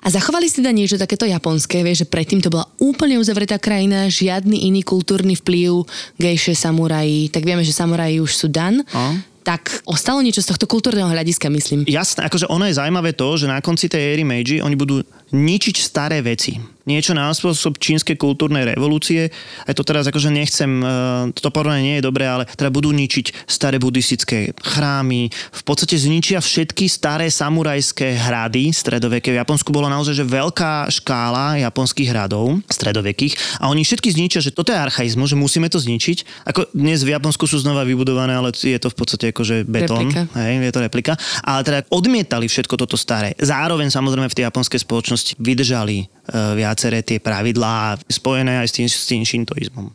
[0.00, 4.08] A zachovali si teda niečo takéto japonské, vieš, že predtým to bola úplne uzavretá krajina,
[4.08, 5.84] žiadny iný kultúrny vplyv,
[6.16, 8.80] gejše, samuraji, tak vieme, že samuraji už sú dan.
[8.96, 9.20] A?
[9.44, 11.88] Tak ostalo niečo z tohto kultúrneho hľadiska, myslím.
[11.88, 15.00] Jasné, akože ono je zaujímavé to, že na konci tej éry Meiji oni budú
[15.32, 16.60] ničiť staré veci.
[16.88, 19.28] Niečo na spôsob čínskej kultúrnej revolúcie.
[19.68, 20.88] Aj to teraz akože nechcem, eh,
[21.36, 25.28] to porovnanie nie je dobré, ale teda budú ničiť staré buddhistické chrámy.
[25.28, 29.36] V podstate zničia všetky staré samurajské hrady stredoveké.
[29.36, 34.56] V Japonsku bolo naozaj že veľká škála japonských hradov stredovekých a oni všetky zničia, že
[34.56, 36.48] toto je archaizmus, že musíme to zničiť.
[36.48, 40.08] Ako dnes v Japonsku sú znova vybudované, ale je to v podstate akože betón.
[40.08, 40.22] Replika.
[40.40, 41.12] Hej, je to replika.
[41.44, 43.36] Ale teda odmietali všetko toto staré.
[43.36, 48.86] Zároveň samozrejme v tej japonskej spoločnosti vydržali e, viaceré tie pravidlá spojené aj s tým,
[48.88, 49.86] s tým šintoizmom.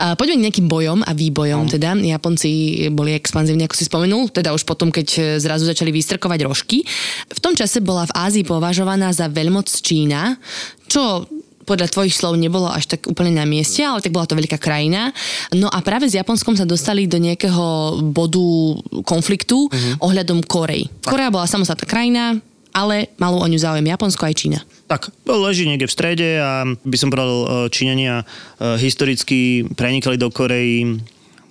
[0.00, 1.68] A poďme nejakým bojom a výbojom.
[1.68, 6.40] Teda Japonci boli expanzívni, ako si spomenul, teda už potom, keď e, zrazu začali vystrkovať
[6.48, 6.80] rožky.
[7.28, 10.40] V tom čase bola v Ázii považovaná za veľmoc Čína,
[10.88, 11.28] čo
[11.62, 15.14] podľa tvojich slov nebolo až tak úplne na mieste, ale tak bola to veľká krajina.
[15.54, 18.42] No a práve s Japonskom sa dostali do nejakého bodu
[19.06, 20.02] konfliktu uh-huh.
[20.02, 20.90] ohľadom Korei.
[21.06, 22.34] Korea bola samostatná krajina,
[22.72, 24.60] ale malo o ňu záujem Japonsko aj Čína.
[24.88, 28.24] Tak, leží niekde v strede a by som povedal, e, Číňania e,
[28.80, 31.00] historicky prenikali do Korei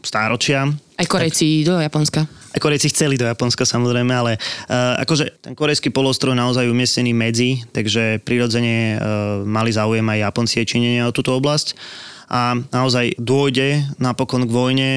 [0.02, 0.66] stáročia.
[0.98, 2.26] Aj Korejci do Japonska.
[2.26, 7.64] A Korejci chceli do Japonska samozrejme, ale uh, akože ten korejský polostrov naozaj umiestnený medzi,
[7.72, 9.00] takže prirodzene uh,
[9.48, 11.80] mali záujem aj Japonci aj Číňania o túto oblasť
[12.28, 14.90] a naozaj dôjde napokon k vojne,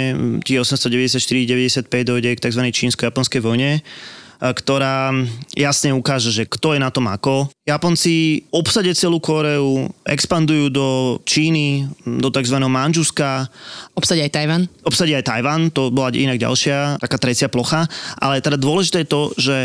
[0.46, 2.62] 1894-95 dôjde k tzv.
[2.74, 5.14] čínsko-japonskej vojne, a ktorá
[5.57, 7.48] jasne ukáže, že kto je na tom ako.
[7.64, 10.88] Japonci obsadia celú Koreu, expandujú do
[11.24, 12.61] Číny, do tzv.
[12.61, 13.48] Manžuska,
[13.94, 14.62] Obsadia aj Tajvan.
[14.85, 17.87] obsadia aj Tajvan, to bola inak ďalšia, taká trecia plocha,
[18.18, 19.57] ale teda dôležité je to, že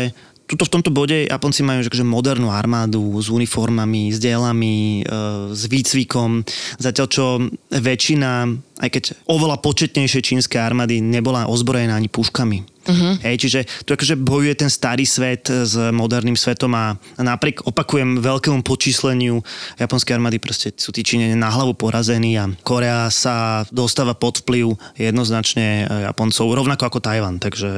[0.50, 5.62] tuto v tomto bode Japonci majú že modernú armádu s uniformami, s dielami, e, s
[5.70, 6.42] výcvikom,
[6.82, 7.26] zatiaľ čo
[7.70, 12.80] väčšina aj keď oveľa početnejšie čínske armády nebola ozbrojená ani puškami.
[12.80, 13.12] Uh-huh.
[13.20, 18.64] Hej, čiže tu akože bojuje ten starý svet s moderným svetom a napriek, opakujem, veľkému
[18.64, 19.44] počísleniu
[19.76, 24.80] japonskej armády proste sú tí Číňania na hlavu porazení a Korea sa dostáva pod vplyv
[24.96, 27.68] jednoznačne Japoncov, rovnako ako Tajvan, takže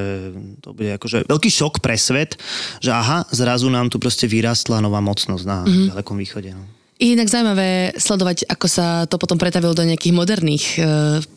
[0.62, 2.38] to bude akože veľký šok pre svet,
[2.78, 5.98] že aha, zrazu nám tu proste vyrastla nová mocnosť na uh-huh.
[5.98, 6.54] ďalekom východe.
[6.54, 6.81] No.
[7.02, 10.80] Je inak zaujímavé sledovať, ako sa to potom pretavilo do nejakých moderných e,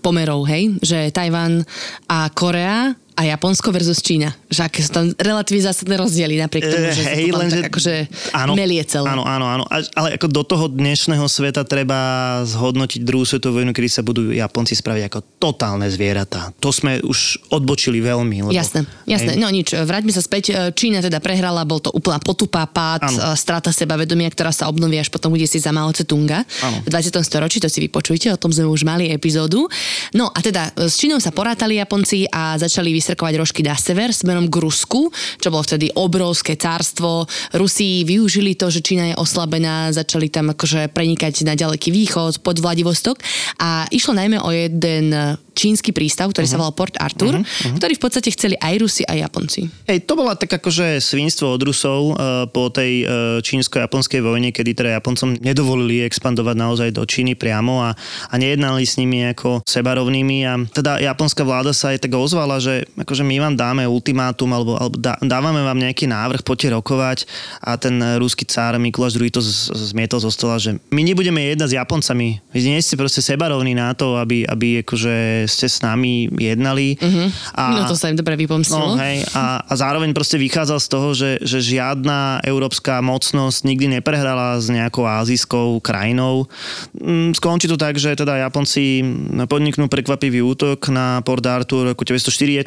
[0.06, 0.78] pomerov, hej?
[0.78, 1.66] Že Tajvan
[2.06, 4.36] a Korea a Japonsko versus Čína.
[4.52, 7.94] Že aké sú tam relatívne zásadné rozdiely, napriek tomu, že hey, to len, tak akože
[8.36, 9.08] áno, melie celé.
[9.08, 9.64] Áno, áno, áno.
[9.72, 11.98] Ale ako do toho dnešného sveta treba
[12.44, 16.52] zhodnotiť druhú svetovú vojnu, kedy sa budú Japonci spraviť ako totálne zvieratá.
[16.60, 18.52] To sme už odbočili veľmi.
[18.52, 19.34] Lebo, jasné, jasné.
[19.36, 19.42] Hej.
[19.42, 20.76] No nič, vráťme sa späť.
[20.76, 23.34] Čína teda prehrala, bol to úplná potupá pád, áno.
[23.40, 26.44] strata sebavedomia, ktorá sa obnoví až potom, kde si za Mao Tse-tunga.
[26.84, 27.16] V 20.
[27.24, 29.72] storočí, to si vypočujte, o tom sme už mali epizódu.
[30.12, 34.50] No a teda s Čínou sa porátali Japonci a začali vystrkovať rožky na sever smerom
[34.50, 37.30] k Rusku, čo bolo vtedy obrovské cárstvo.
[37.54, 42.58] Rusi využili to, že Čína je oslabená, začali tam akože prenikať na ďaleký východ, pod
[42.58, 43.22] Vladivostok
[43.62, 45.14] a išlo najmä o jeden
[45.56, 46.52] čínsky prístav, ktorý uh-huh.
[46.52, 46.64] sa mhm.
[46.68, 47.76] volal Port Arthur, uh-huh.
[47.80, 49.72] ktorý v podstate chceli aj Rusi, aj Japonci.
[49.88, 54.76] Hej, to bola tak akože svinstvo od Rusov uh, po tej uh, čínsko-japonskej vojne, kedy
[54.76, 57.96] teda Japoncom nedovolili expandovať naozaj do Číny priamo a,
[58.30, 62.84] a nejednali s nimi ako sebarovnými a teda japonská vláda sa aj tak ozvala, že
[63.00, 67.18] akože my vám dáme ultimátum alebo, alebo dá, dávame vám nejaký návrh, poďte rokovať
[67.64, 71.70] a ten ruský cár Mikuláš II to z, zmietol zo stola, že my nebudeme jedna
[71.70, 72.42] s Japoncami.
[72.52, 76.98] Vy nie ste proste sebarovní na to, aby, aby akože ste s nami jednali.
[77.00, 77.30] Uh-huh.
[77.56, 78.96] A, no to sa im dobre vypomstilo.
[78.96, 84.00] No, hej, a, a zároveň proste vychádzal z toho, že, že žiadna európska mocnosť nikdy
[84.00, 86.50] neprehrala s nejakou azijskou krajinou.
[86.98, 89.02] Mm, skončí to tak, že teda Japonci
[89.48, 92.66] podniknú prekvapivý útok na Port Arthur roku 1904.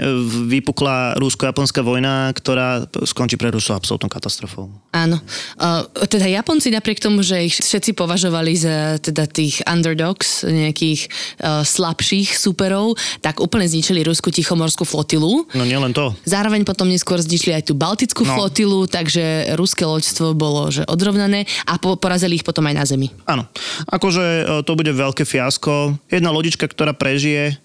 [0.48, 4.70] Vypukla rusko-japonská vojna, ktorá skončí pre Rusu absolútnou katastrofou.
[4.92, 5.20] Áno.
[5.60, 11.08] Uh, teda Japonci napriek tomu, že ich všetci považovali za teda tých underdogs, nejakých
[11.40, 15.48] uh, slabších super superov, tak úplne zničili Rusku tichomorskú flotilu.
[15.56, 16.12] No nielen to.
[16.28, 18.36] Zároveň potom neskôr zničili aj tú baltickú no.
[18.36, 23.08] flotilu, takže ruské loďstvo bolo že odrovnané a po, porazili ich potom aj na zemi.
[23.24, 23.48] Áno.
[23.88, 25.96] Akože e, to bude veľké fiasko.
[26.12, 27.56] Jedna lodička, ktorá prežije,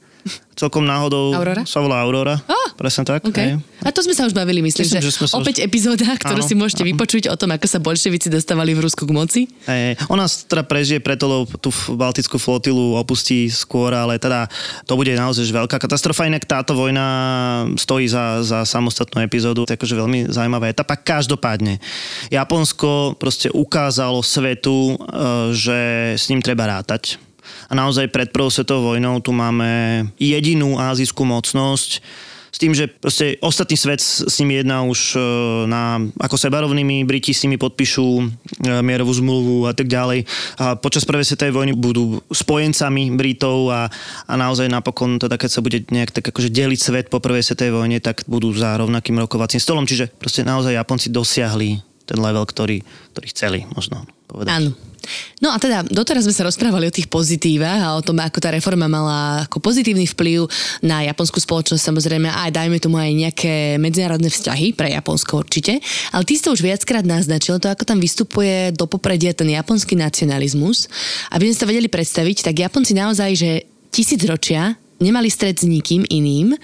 [0.53, 1.63] celkom náhodou Aurora?
[1.65, 2.37] sa volá Aurora.
[2.45, 3.21] Oh, Presne tak.
[3.25, 3.57] Okay.
[3.83, 5.67] A to sme sa už bavili, myslím, myslím že, že sme sa opäť už...
[5.67, 6.89] epizóda, ktorú áno, si môžete áno.
[6.95, 9.41] vypočuť o tom, ako sa bolševici dostávali v Rusku k moci.
[9.67, 14.49] Hey, ona teda prežije preto, lebo tú baltickú flotilu opustí skôr, ale teda
[14.89, 16.25] to bude naozaj veľká katastrofa.
[16.25, 17.05] Inak táto vojna
[17.77, 20.97] stojí za, za samostatnú epizódu, takže veľmi zaujímavá etapa.
[20.97, 21.77] Každopádne,
[22.33, 24.95] Japonsko proste ukázalo svetu, e,
[25.53, 25.79] že
[26.17, 27.21] s ním treba rátať
[27.69, 32.03] a naozaj pred prvou svetovou vojnou tu máme jedinú azijskú mocnosť,
[32.53, 35.19] s tým, že proste ostatný svet s nimi jedná už e,
[35.65, 38.23] na, ako sebarovnými, Briti s nimi podpíšu e,
[38.85, 40.29] mierovú zmluvu a tak ďalej.
[40.61, 43.89] A počas prvej svetovej vojny budú spojencami Britov a,
[44.29, 47.73] a naozaj napokon, teda keď sa bude nejak tak akože deliť svet po prvej svetovej
[47.73, 49.89] vojne, tak budú za rovnakým rokovacím stolom.
[49.89, 52.85] Čiže proste naozaj Japonci dosiahli ten level, ktorý,
[53.17, 54.53] ktorý chceli možno povedať.
[54.53, 54.92] Áno.
[55.43, 58.49] No a teda doteraz sme sa rozprávali o tých pozitívach a o tom, ako tá
[58.51, 60.47] reforma mala ako pozitívny vplyv
[60.79, 65.83] na japonskú spoločnosť, samozrejme aj dajme tomu aj nejaké medzinárodné vzťahy pre Japonsko určite.
[66.15, 69.99] Ale ty si to už viackrát naznačil, to ako tam vystupuje do popredia ten japonský
[69.99, 70.87] nacionalizmus.
[71.31, 73.49] Aby sme sa vedeli predstaviť, tak Japonci naozaj, že
[73.91, 76.55] tisíc ročia nemali stred s nikým iným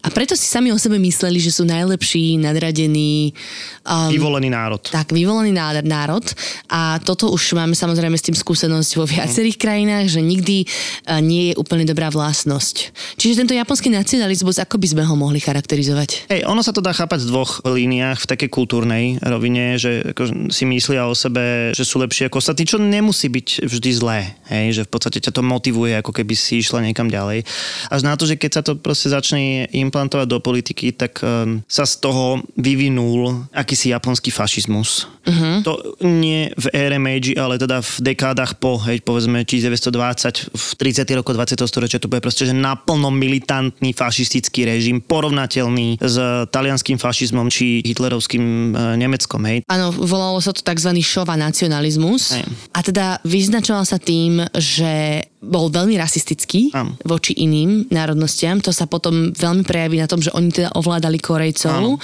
[0.00, 3.34] a preto si sami o sebe mysleli, že sú najlepší, nadradení.
[3.82, 4.78] Um, vyvolený národ.
[4.78, 5.50] Tak, vyvolený
[5.82, 6.24] národ
[6.70, 9.62] a toto už máme samozrejme s tým skúsenosť vo viacerých mm.
[9.62, 12.94] krajinách, že nikdy uh, nie je úplne dobrá vlastnosť.
[13.18, 16.30] Čiže tento japonský nacionalizmus, ako by sme ho mohli charakterizovať?
[16.30, 20.52] Hej, ono sa to dá chápať v dvoch líniách, v takej kultúrnej rovine, že ako,
[20.52, 24.36] si myslia o sebe, že sú lepšie ako ostatní, čo nemusí byť vždy zlé.
[24.52, 27.48] Hej, že v podstate ťa to motivuje, ako keby si išla niekam ďalej
[27.88, 31.88] až na to, že keď sa to proste začne implantovať do politiky, tak um, sa
[31.88, 35.08] z toho vyvinul akýsi japonský fašizmus.
[35.24, 35.60] Uh-huh.
[35.64, 35.72] To
[36.04, 41.18] nie v ére Meiji, ale teda v dekádach po, hej, povedzme 1920, v 30.
[41.18, 41.58] roku 20.
[41.68, 46.16] storočia to bude proste, že naplno militantný fašistický režim, porovnateľný s
[46.48, 48.68] talianským fašizmom či hitlerovským e,
[49.00, 49.64] Nemeckom, hej.
[49.68, 50.96] Áno, volalo sa to tzv.
[51.00, 52.36] šova nacionalizmus.
[52.36, 52.44] Hej.
[52.72, 56.98] A teda vyznačoval sa tým, že bol veľmi rasistický Am.
[57.06, 58.58] voči iným národnostiam.
[58.62, 61.94] To sa potom veľmi prejaví na tom, že oni teda ovládali Korejcov Am.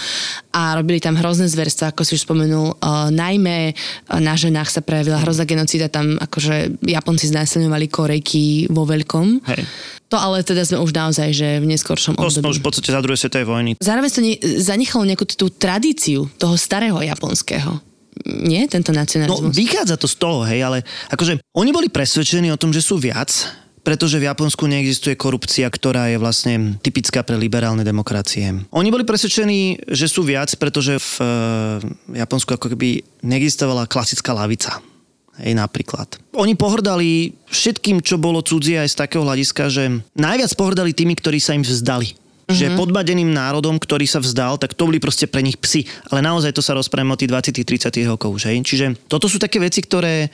[0.54, 2.78] a robili tam hrozné zverstva, ako si už spomenul.
[2.78, 3.74] Uh, najmä
[4.22, 5.90] na ženách sa prejavila hrozná genocída.
[5.90, 9.42] Tam akože Japonci znásilňovali Korejky vo veľkom.
[9.50, 9.66] Hej.
[10.14, 12.54] To ale teda sme už naozaj, že v neskoršom To sme období.
[12.54, 13.70] už v podstate za druhej svetovej vojny.
[13.82, 17.82] Zároveň to ne, zanechalo nejakú tú tradíciu toho starého japonského.
[18.24, 19.52] Nie, tento No, nacionalizmus.
[19.52, 20.78] vychádza to z toho, hej, ale
[21.12, 23.28] akože oni boli presvedčení o tom, že sú viac,
[23.84, 28.64] pretože v Japonsku neexistuje korupcia, ktorá je vlastne typická pre liberálne demokracie.
[28.72, 31.26] Oni boli presvedčení, že sú viac, pretože v e,
[32.16, 34.80] Japonsku ako keby neexistovala klasická lavica.
[35.36, 36.16] Hej, napríklad.
[36.32, 41.36] Oni pohrdali všetkým, čo bolo cudzie aj z takého hľadiska, že najviac pohrdali tými, ktorí
[41.36, 42.16] sa im vzdali.
[42.44, 42.60] Mm-hmm.
[42.60, 45.88] Že podbadeným národom, ktorý sa vzdal, tak to boli proste pre nich psi.
[46.12, 48.36] Ale naozaj to sa rozprávame o tých 20-30 rokov.
[48.36, 48.60] Že?
[48.60, 50.28] Čiže toto sú také veci, ktoré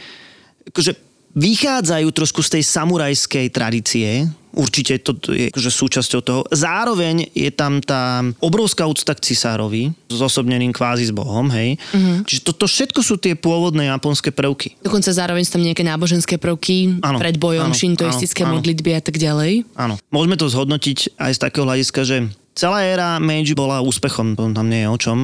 [0.75, 4.27] akože vychádzajú trošku z tej samurajskej tradície.
[4.51, 6.43] Určite to je akože súčasťou toho.
[6.51, 11.79] Zároveň je tam tá obrovská úcta k cisárovi, zosobneným kvázi s Bohom, hej.
[11.95, 12.27] Mm-hmm.
[12.27, 14.75] Čiže toto všetko sú tie pôvodné japonské prvky.
[14.83, 18.59] Dokonca zároveň sú tam nejaké náboženské prvky Áno, pred bojom, áno, šintoistické áno.
[18.59, 19.71] modlitby a tak ďalej.
[19.79, 20.03] Áno.
[20.11, 22.17] Môžeme to zhodnotiť aj z takého hľadiska, že
[22.61, 25.19] celá éra Meiji bola úspechom, to tam nie je o čom.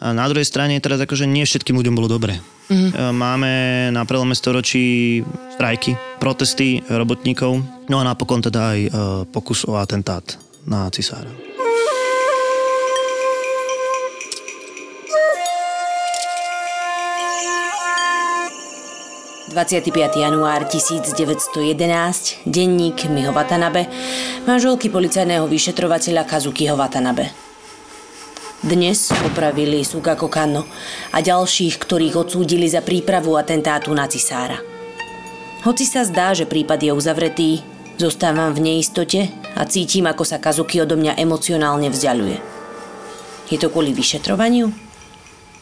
[0.00, 2.40] A na druhej strane teraz akože nie všetkým ľuďom bolo dobre.
[2.72, 3.12] Mm-hmm.
[3.12, 3.52] Máme
[3.92, 5.20] na prelome storočí
[5.52, 7.60] strajky, protesty robotníkov,
[7.92, 8.90] no a napokon teda aj e,
[9.28, 10.24] pokus o atentát
[10.68, 11.32] na cisára.–
[19.48, 20.20] 25.
[20.20, 23.88] január 1911, denník Miho Watanabe,
[24.44, 27.32] manželky policajného vyšetrovateľa Kazukiho Watanabe.
[28.60, 30.68] Dnes popravili Sugako Kano
[31.16, 34.60] a ďalších, ktorých odsúdili za prípravu atentátu na cisára.
[35.64, 37.64] Hoci sa zdá, že prípad je uzavretý,
[37.96, 42.36] zostávam v neistote a cítim, ako sa Kazuki odo mňa emocionálne vzdialuje.
[43.48, 44.68] Je to kvôli vyšetrovaniu?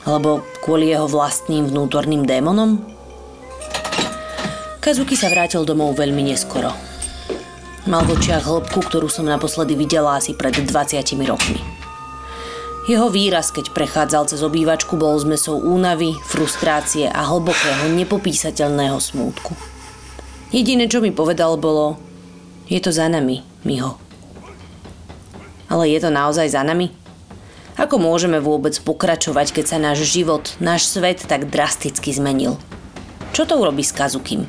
[0.03, 2.96] Alebo kvôli jeho vlastným vnútorným démonom?
[4.87, 6.71] Kazuki sa vrátil domov veľmi neskoro.
[7.91, 11.59] Mal v očiach hĺbku, ktorú som naposledy videla asi pred 20 rokmi.
[12.87, 19.59] Jeho výraz, keď prechádzal cez obývačku, bol zmesou únavy, frustrácie a hlbokého, nepopísateľného smútku.
[20.55, 21.99] Jediné, čo mi povedal, bolo
[22.71, 23.99] je to za nami, Miho.
[25.67, 26.95] Ale je to naozaj za nami?
[27.75, 32.55] Ako môžeme vôbec pokračovať, keď sa náš život, náš svet tak drasticky zmenil?
[33.35, 34.47] Čo to urobí s Kazukim?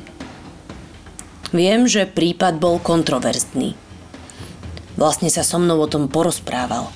[1.48, 3.72] Viem, že prípad bol kontroverzný.
[5.00, 6.92] Vlastne sa so mnou o tom porozprával.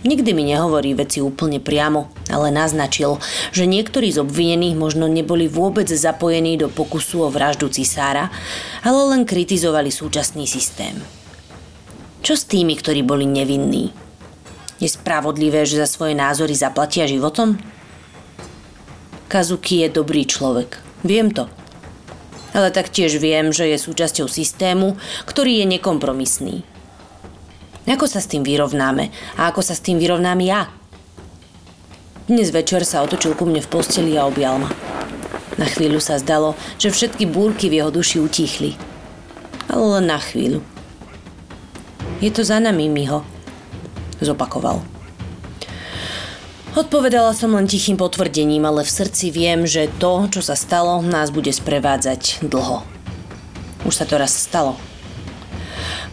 [0.00, 3.20] Nikdy mi nehovorí veci úplne priamo, ale naznačil,
[3.52, 8.32] že niektorí z obvinených možno neboli vôbec zapojení do pokusu o vraždu cisára,
[8.80, 10.96] ale len kritizovali súčasný systém.
[12.24, 13.92] Čo s tými, ktorí boli nevinní?
[14.80, 17.60] Je spravodlivé, že za svoje názory zaplatia životom?
[19.28, 20.80] Kazuki je dobrý človek.
[21.04, 21.59] Viem to.
[22.50, 26.56] Ale taktiež viem, že je súčasťou systému, ktorý je nekompromisný.
[27.86, 30.70] Ako sa s tým vyrovnáme a ako sa s tým vyrovnám ja?
[32.30, 34.70] Dnes večer sa otočil ku mne v posteli a objal ma.
[35.58, 38.78] Na chvíľu sa zdalo, že všetky búrky v jeho duši utíchli.
[39.66, 40.62] Ale len na chvíľu.
[42.22, 43.26] Je to za nami, Miho.
[44.22, 44.89] Zopakoval.
[46.70, 51.34] Odpovedala som len tichým potvrdením, ale v srdci viem, že to, čo sa stalo, nás
[51.34, 52.86] bude sprevádzať dlho.
[53.82, 54.78] Už sa to raz stalo.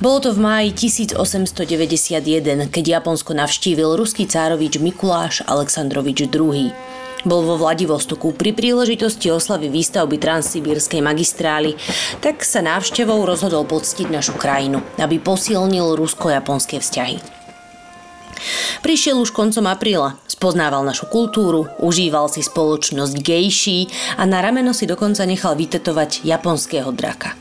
[0.02, 6.74] Bolo to v máji 1891, keď Japonsko navštívil ruský cárovič Mikuláš Aleksandrovič II.
[7.22, 11.78] Bol vo Vladivostoku pri príležitosti oslavy výstavby transsibírskej magistrály,
[12.18, 17.38] tak sa návštevou rozhodol poctiť našu krajinu, aby posilnil rusko-japonské vzťahy.
[18.86, 24.86] Prišiel už koncom apríla, spoznával našu kultúru, užíval si spoločnosť gejší a na rameno si
[24.86, 27.34] dokonca nechal vytetovať japonského draka.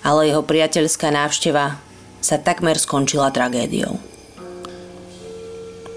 [0.00, 1.76] Ale jeho priateľská návšteva
[2.20, 4.10] sa takmer skončila tragédiou.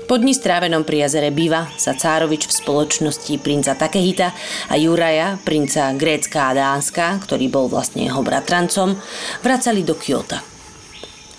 [0.04, 4.36] Po dni strávenom pri jazere Biva sa Cárovič v spoločnosti princa Takehita
[4.68, 9.00] a Juraja, princa Grécka a Dánska, ktorý bol vlastne jeho bratrancom,
[9.40, 10.36] vracali do Kyoto.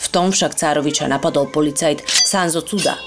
[0.01, 2.99] V tom však Cároviča napadol policajt Sanzo Cuda.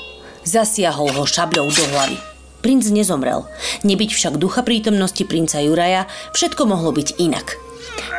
[0.48, 2.16] Zasiahol ho šabľou do hlavy.
[2.64, 3.44] Princ nezomrel.
[3.84, 7.60] Nebyť však ducha prítomnosti princa Juraja, všetko mohlo byť inak.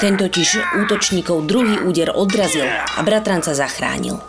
[0.05, 4.21] Ten totiž útočníkov druhý úder odrazil a bratranca zachránil.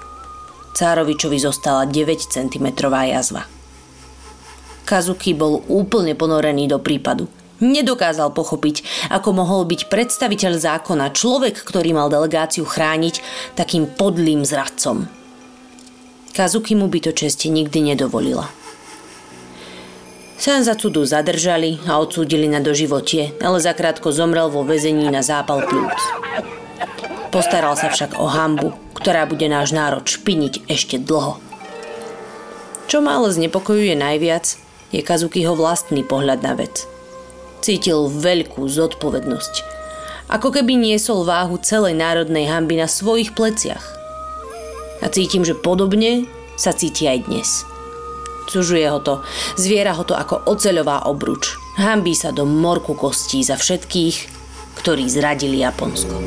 [0.72, 3.44] Cárovičovi zostala 9 cm jazva.
[4.88, 7.28] Kazuki bol úplne ponorený do prípadu.
[7.60, 13.20] Nedokázal pochopiť, ako mohol byť predstaviteľ zákona, človek, ktorý mal delegáciu chrániť,
[13.60, 15.19] takým podlým zradcom.
[16.34, 18.48] Kazuki mu by to česte nikdy nedovolila.
[20.40, 26.00] Sanzacudu zadržali a odsúdili na doživotie, ale zakrátko zomrel vo väzení na zápal plúc.
[27.28, 31.44] Postaral sa však o hambu, ktorá bude náš národ špiniť ešte dlho.
[32.88, 34.56] Čo ma ale znepokojuje najviac,
[34.96, 36.88] je Kazukiho vlastný pohľad na vec.
[37.60, 39.54] Cítil veľkú zodpovednosť.
[40.32, 43.99] Ako keby niesol váhu celej národnej hamby na svojich pleciach.
[45.00, 46.28] A cítim, že podobne
[46.60, 47.64] sa cíti aj dnes.
[48.50, 49.22] Cužuje ho to,
[49.56, 51.54] zviera ho to ako oceľová obruč.
[51.78, 54.16] Hambí sa do morku kostí za všetkých,
[54.82, 56.18] ktorí zradili Japonsko.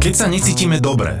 [0.00, 1.20] Keď sa necítime dobre,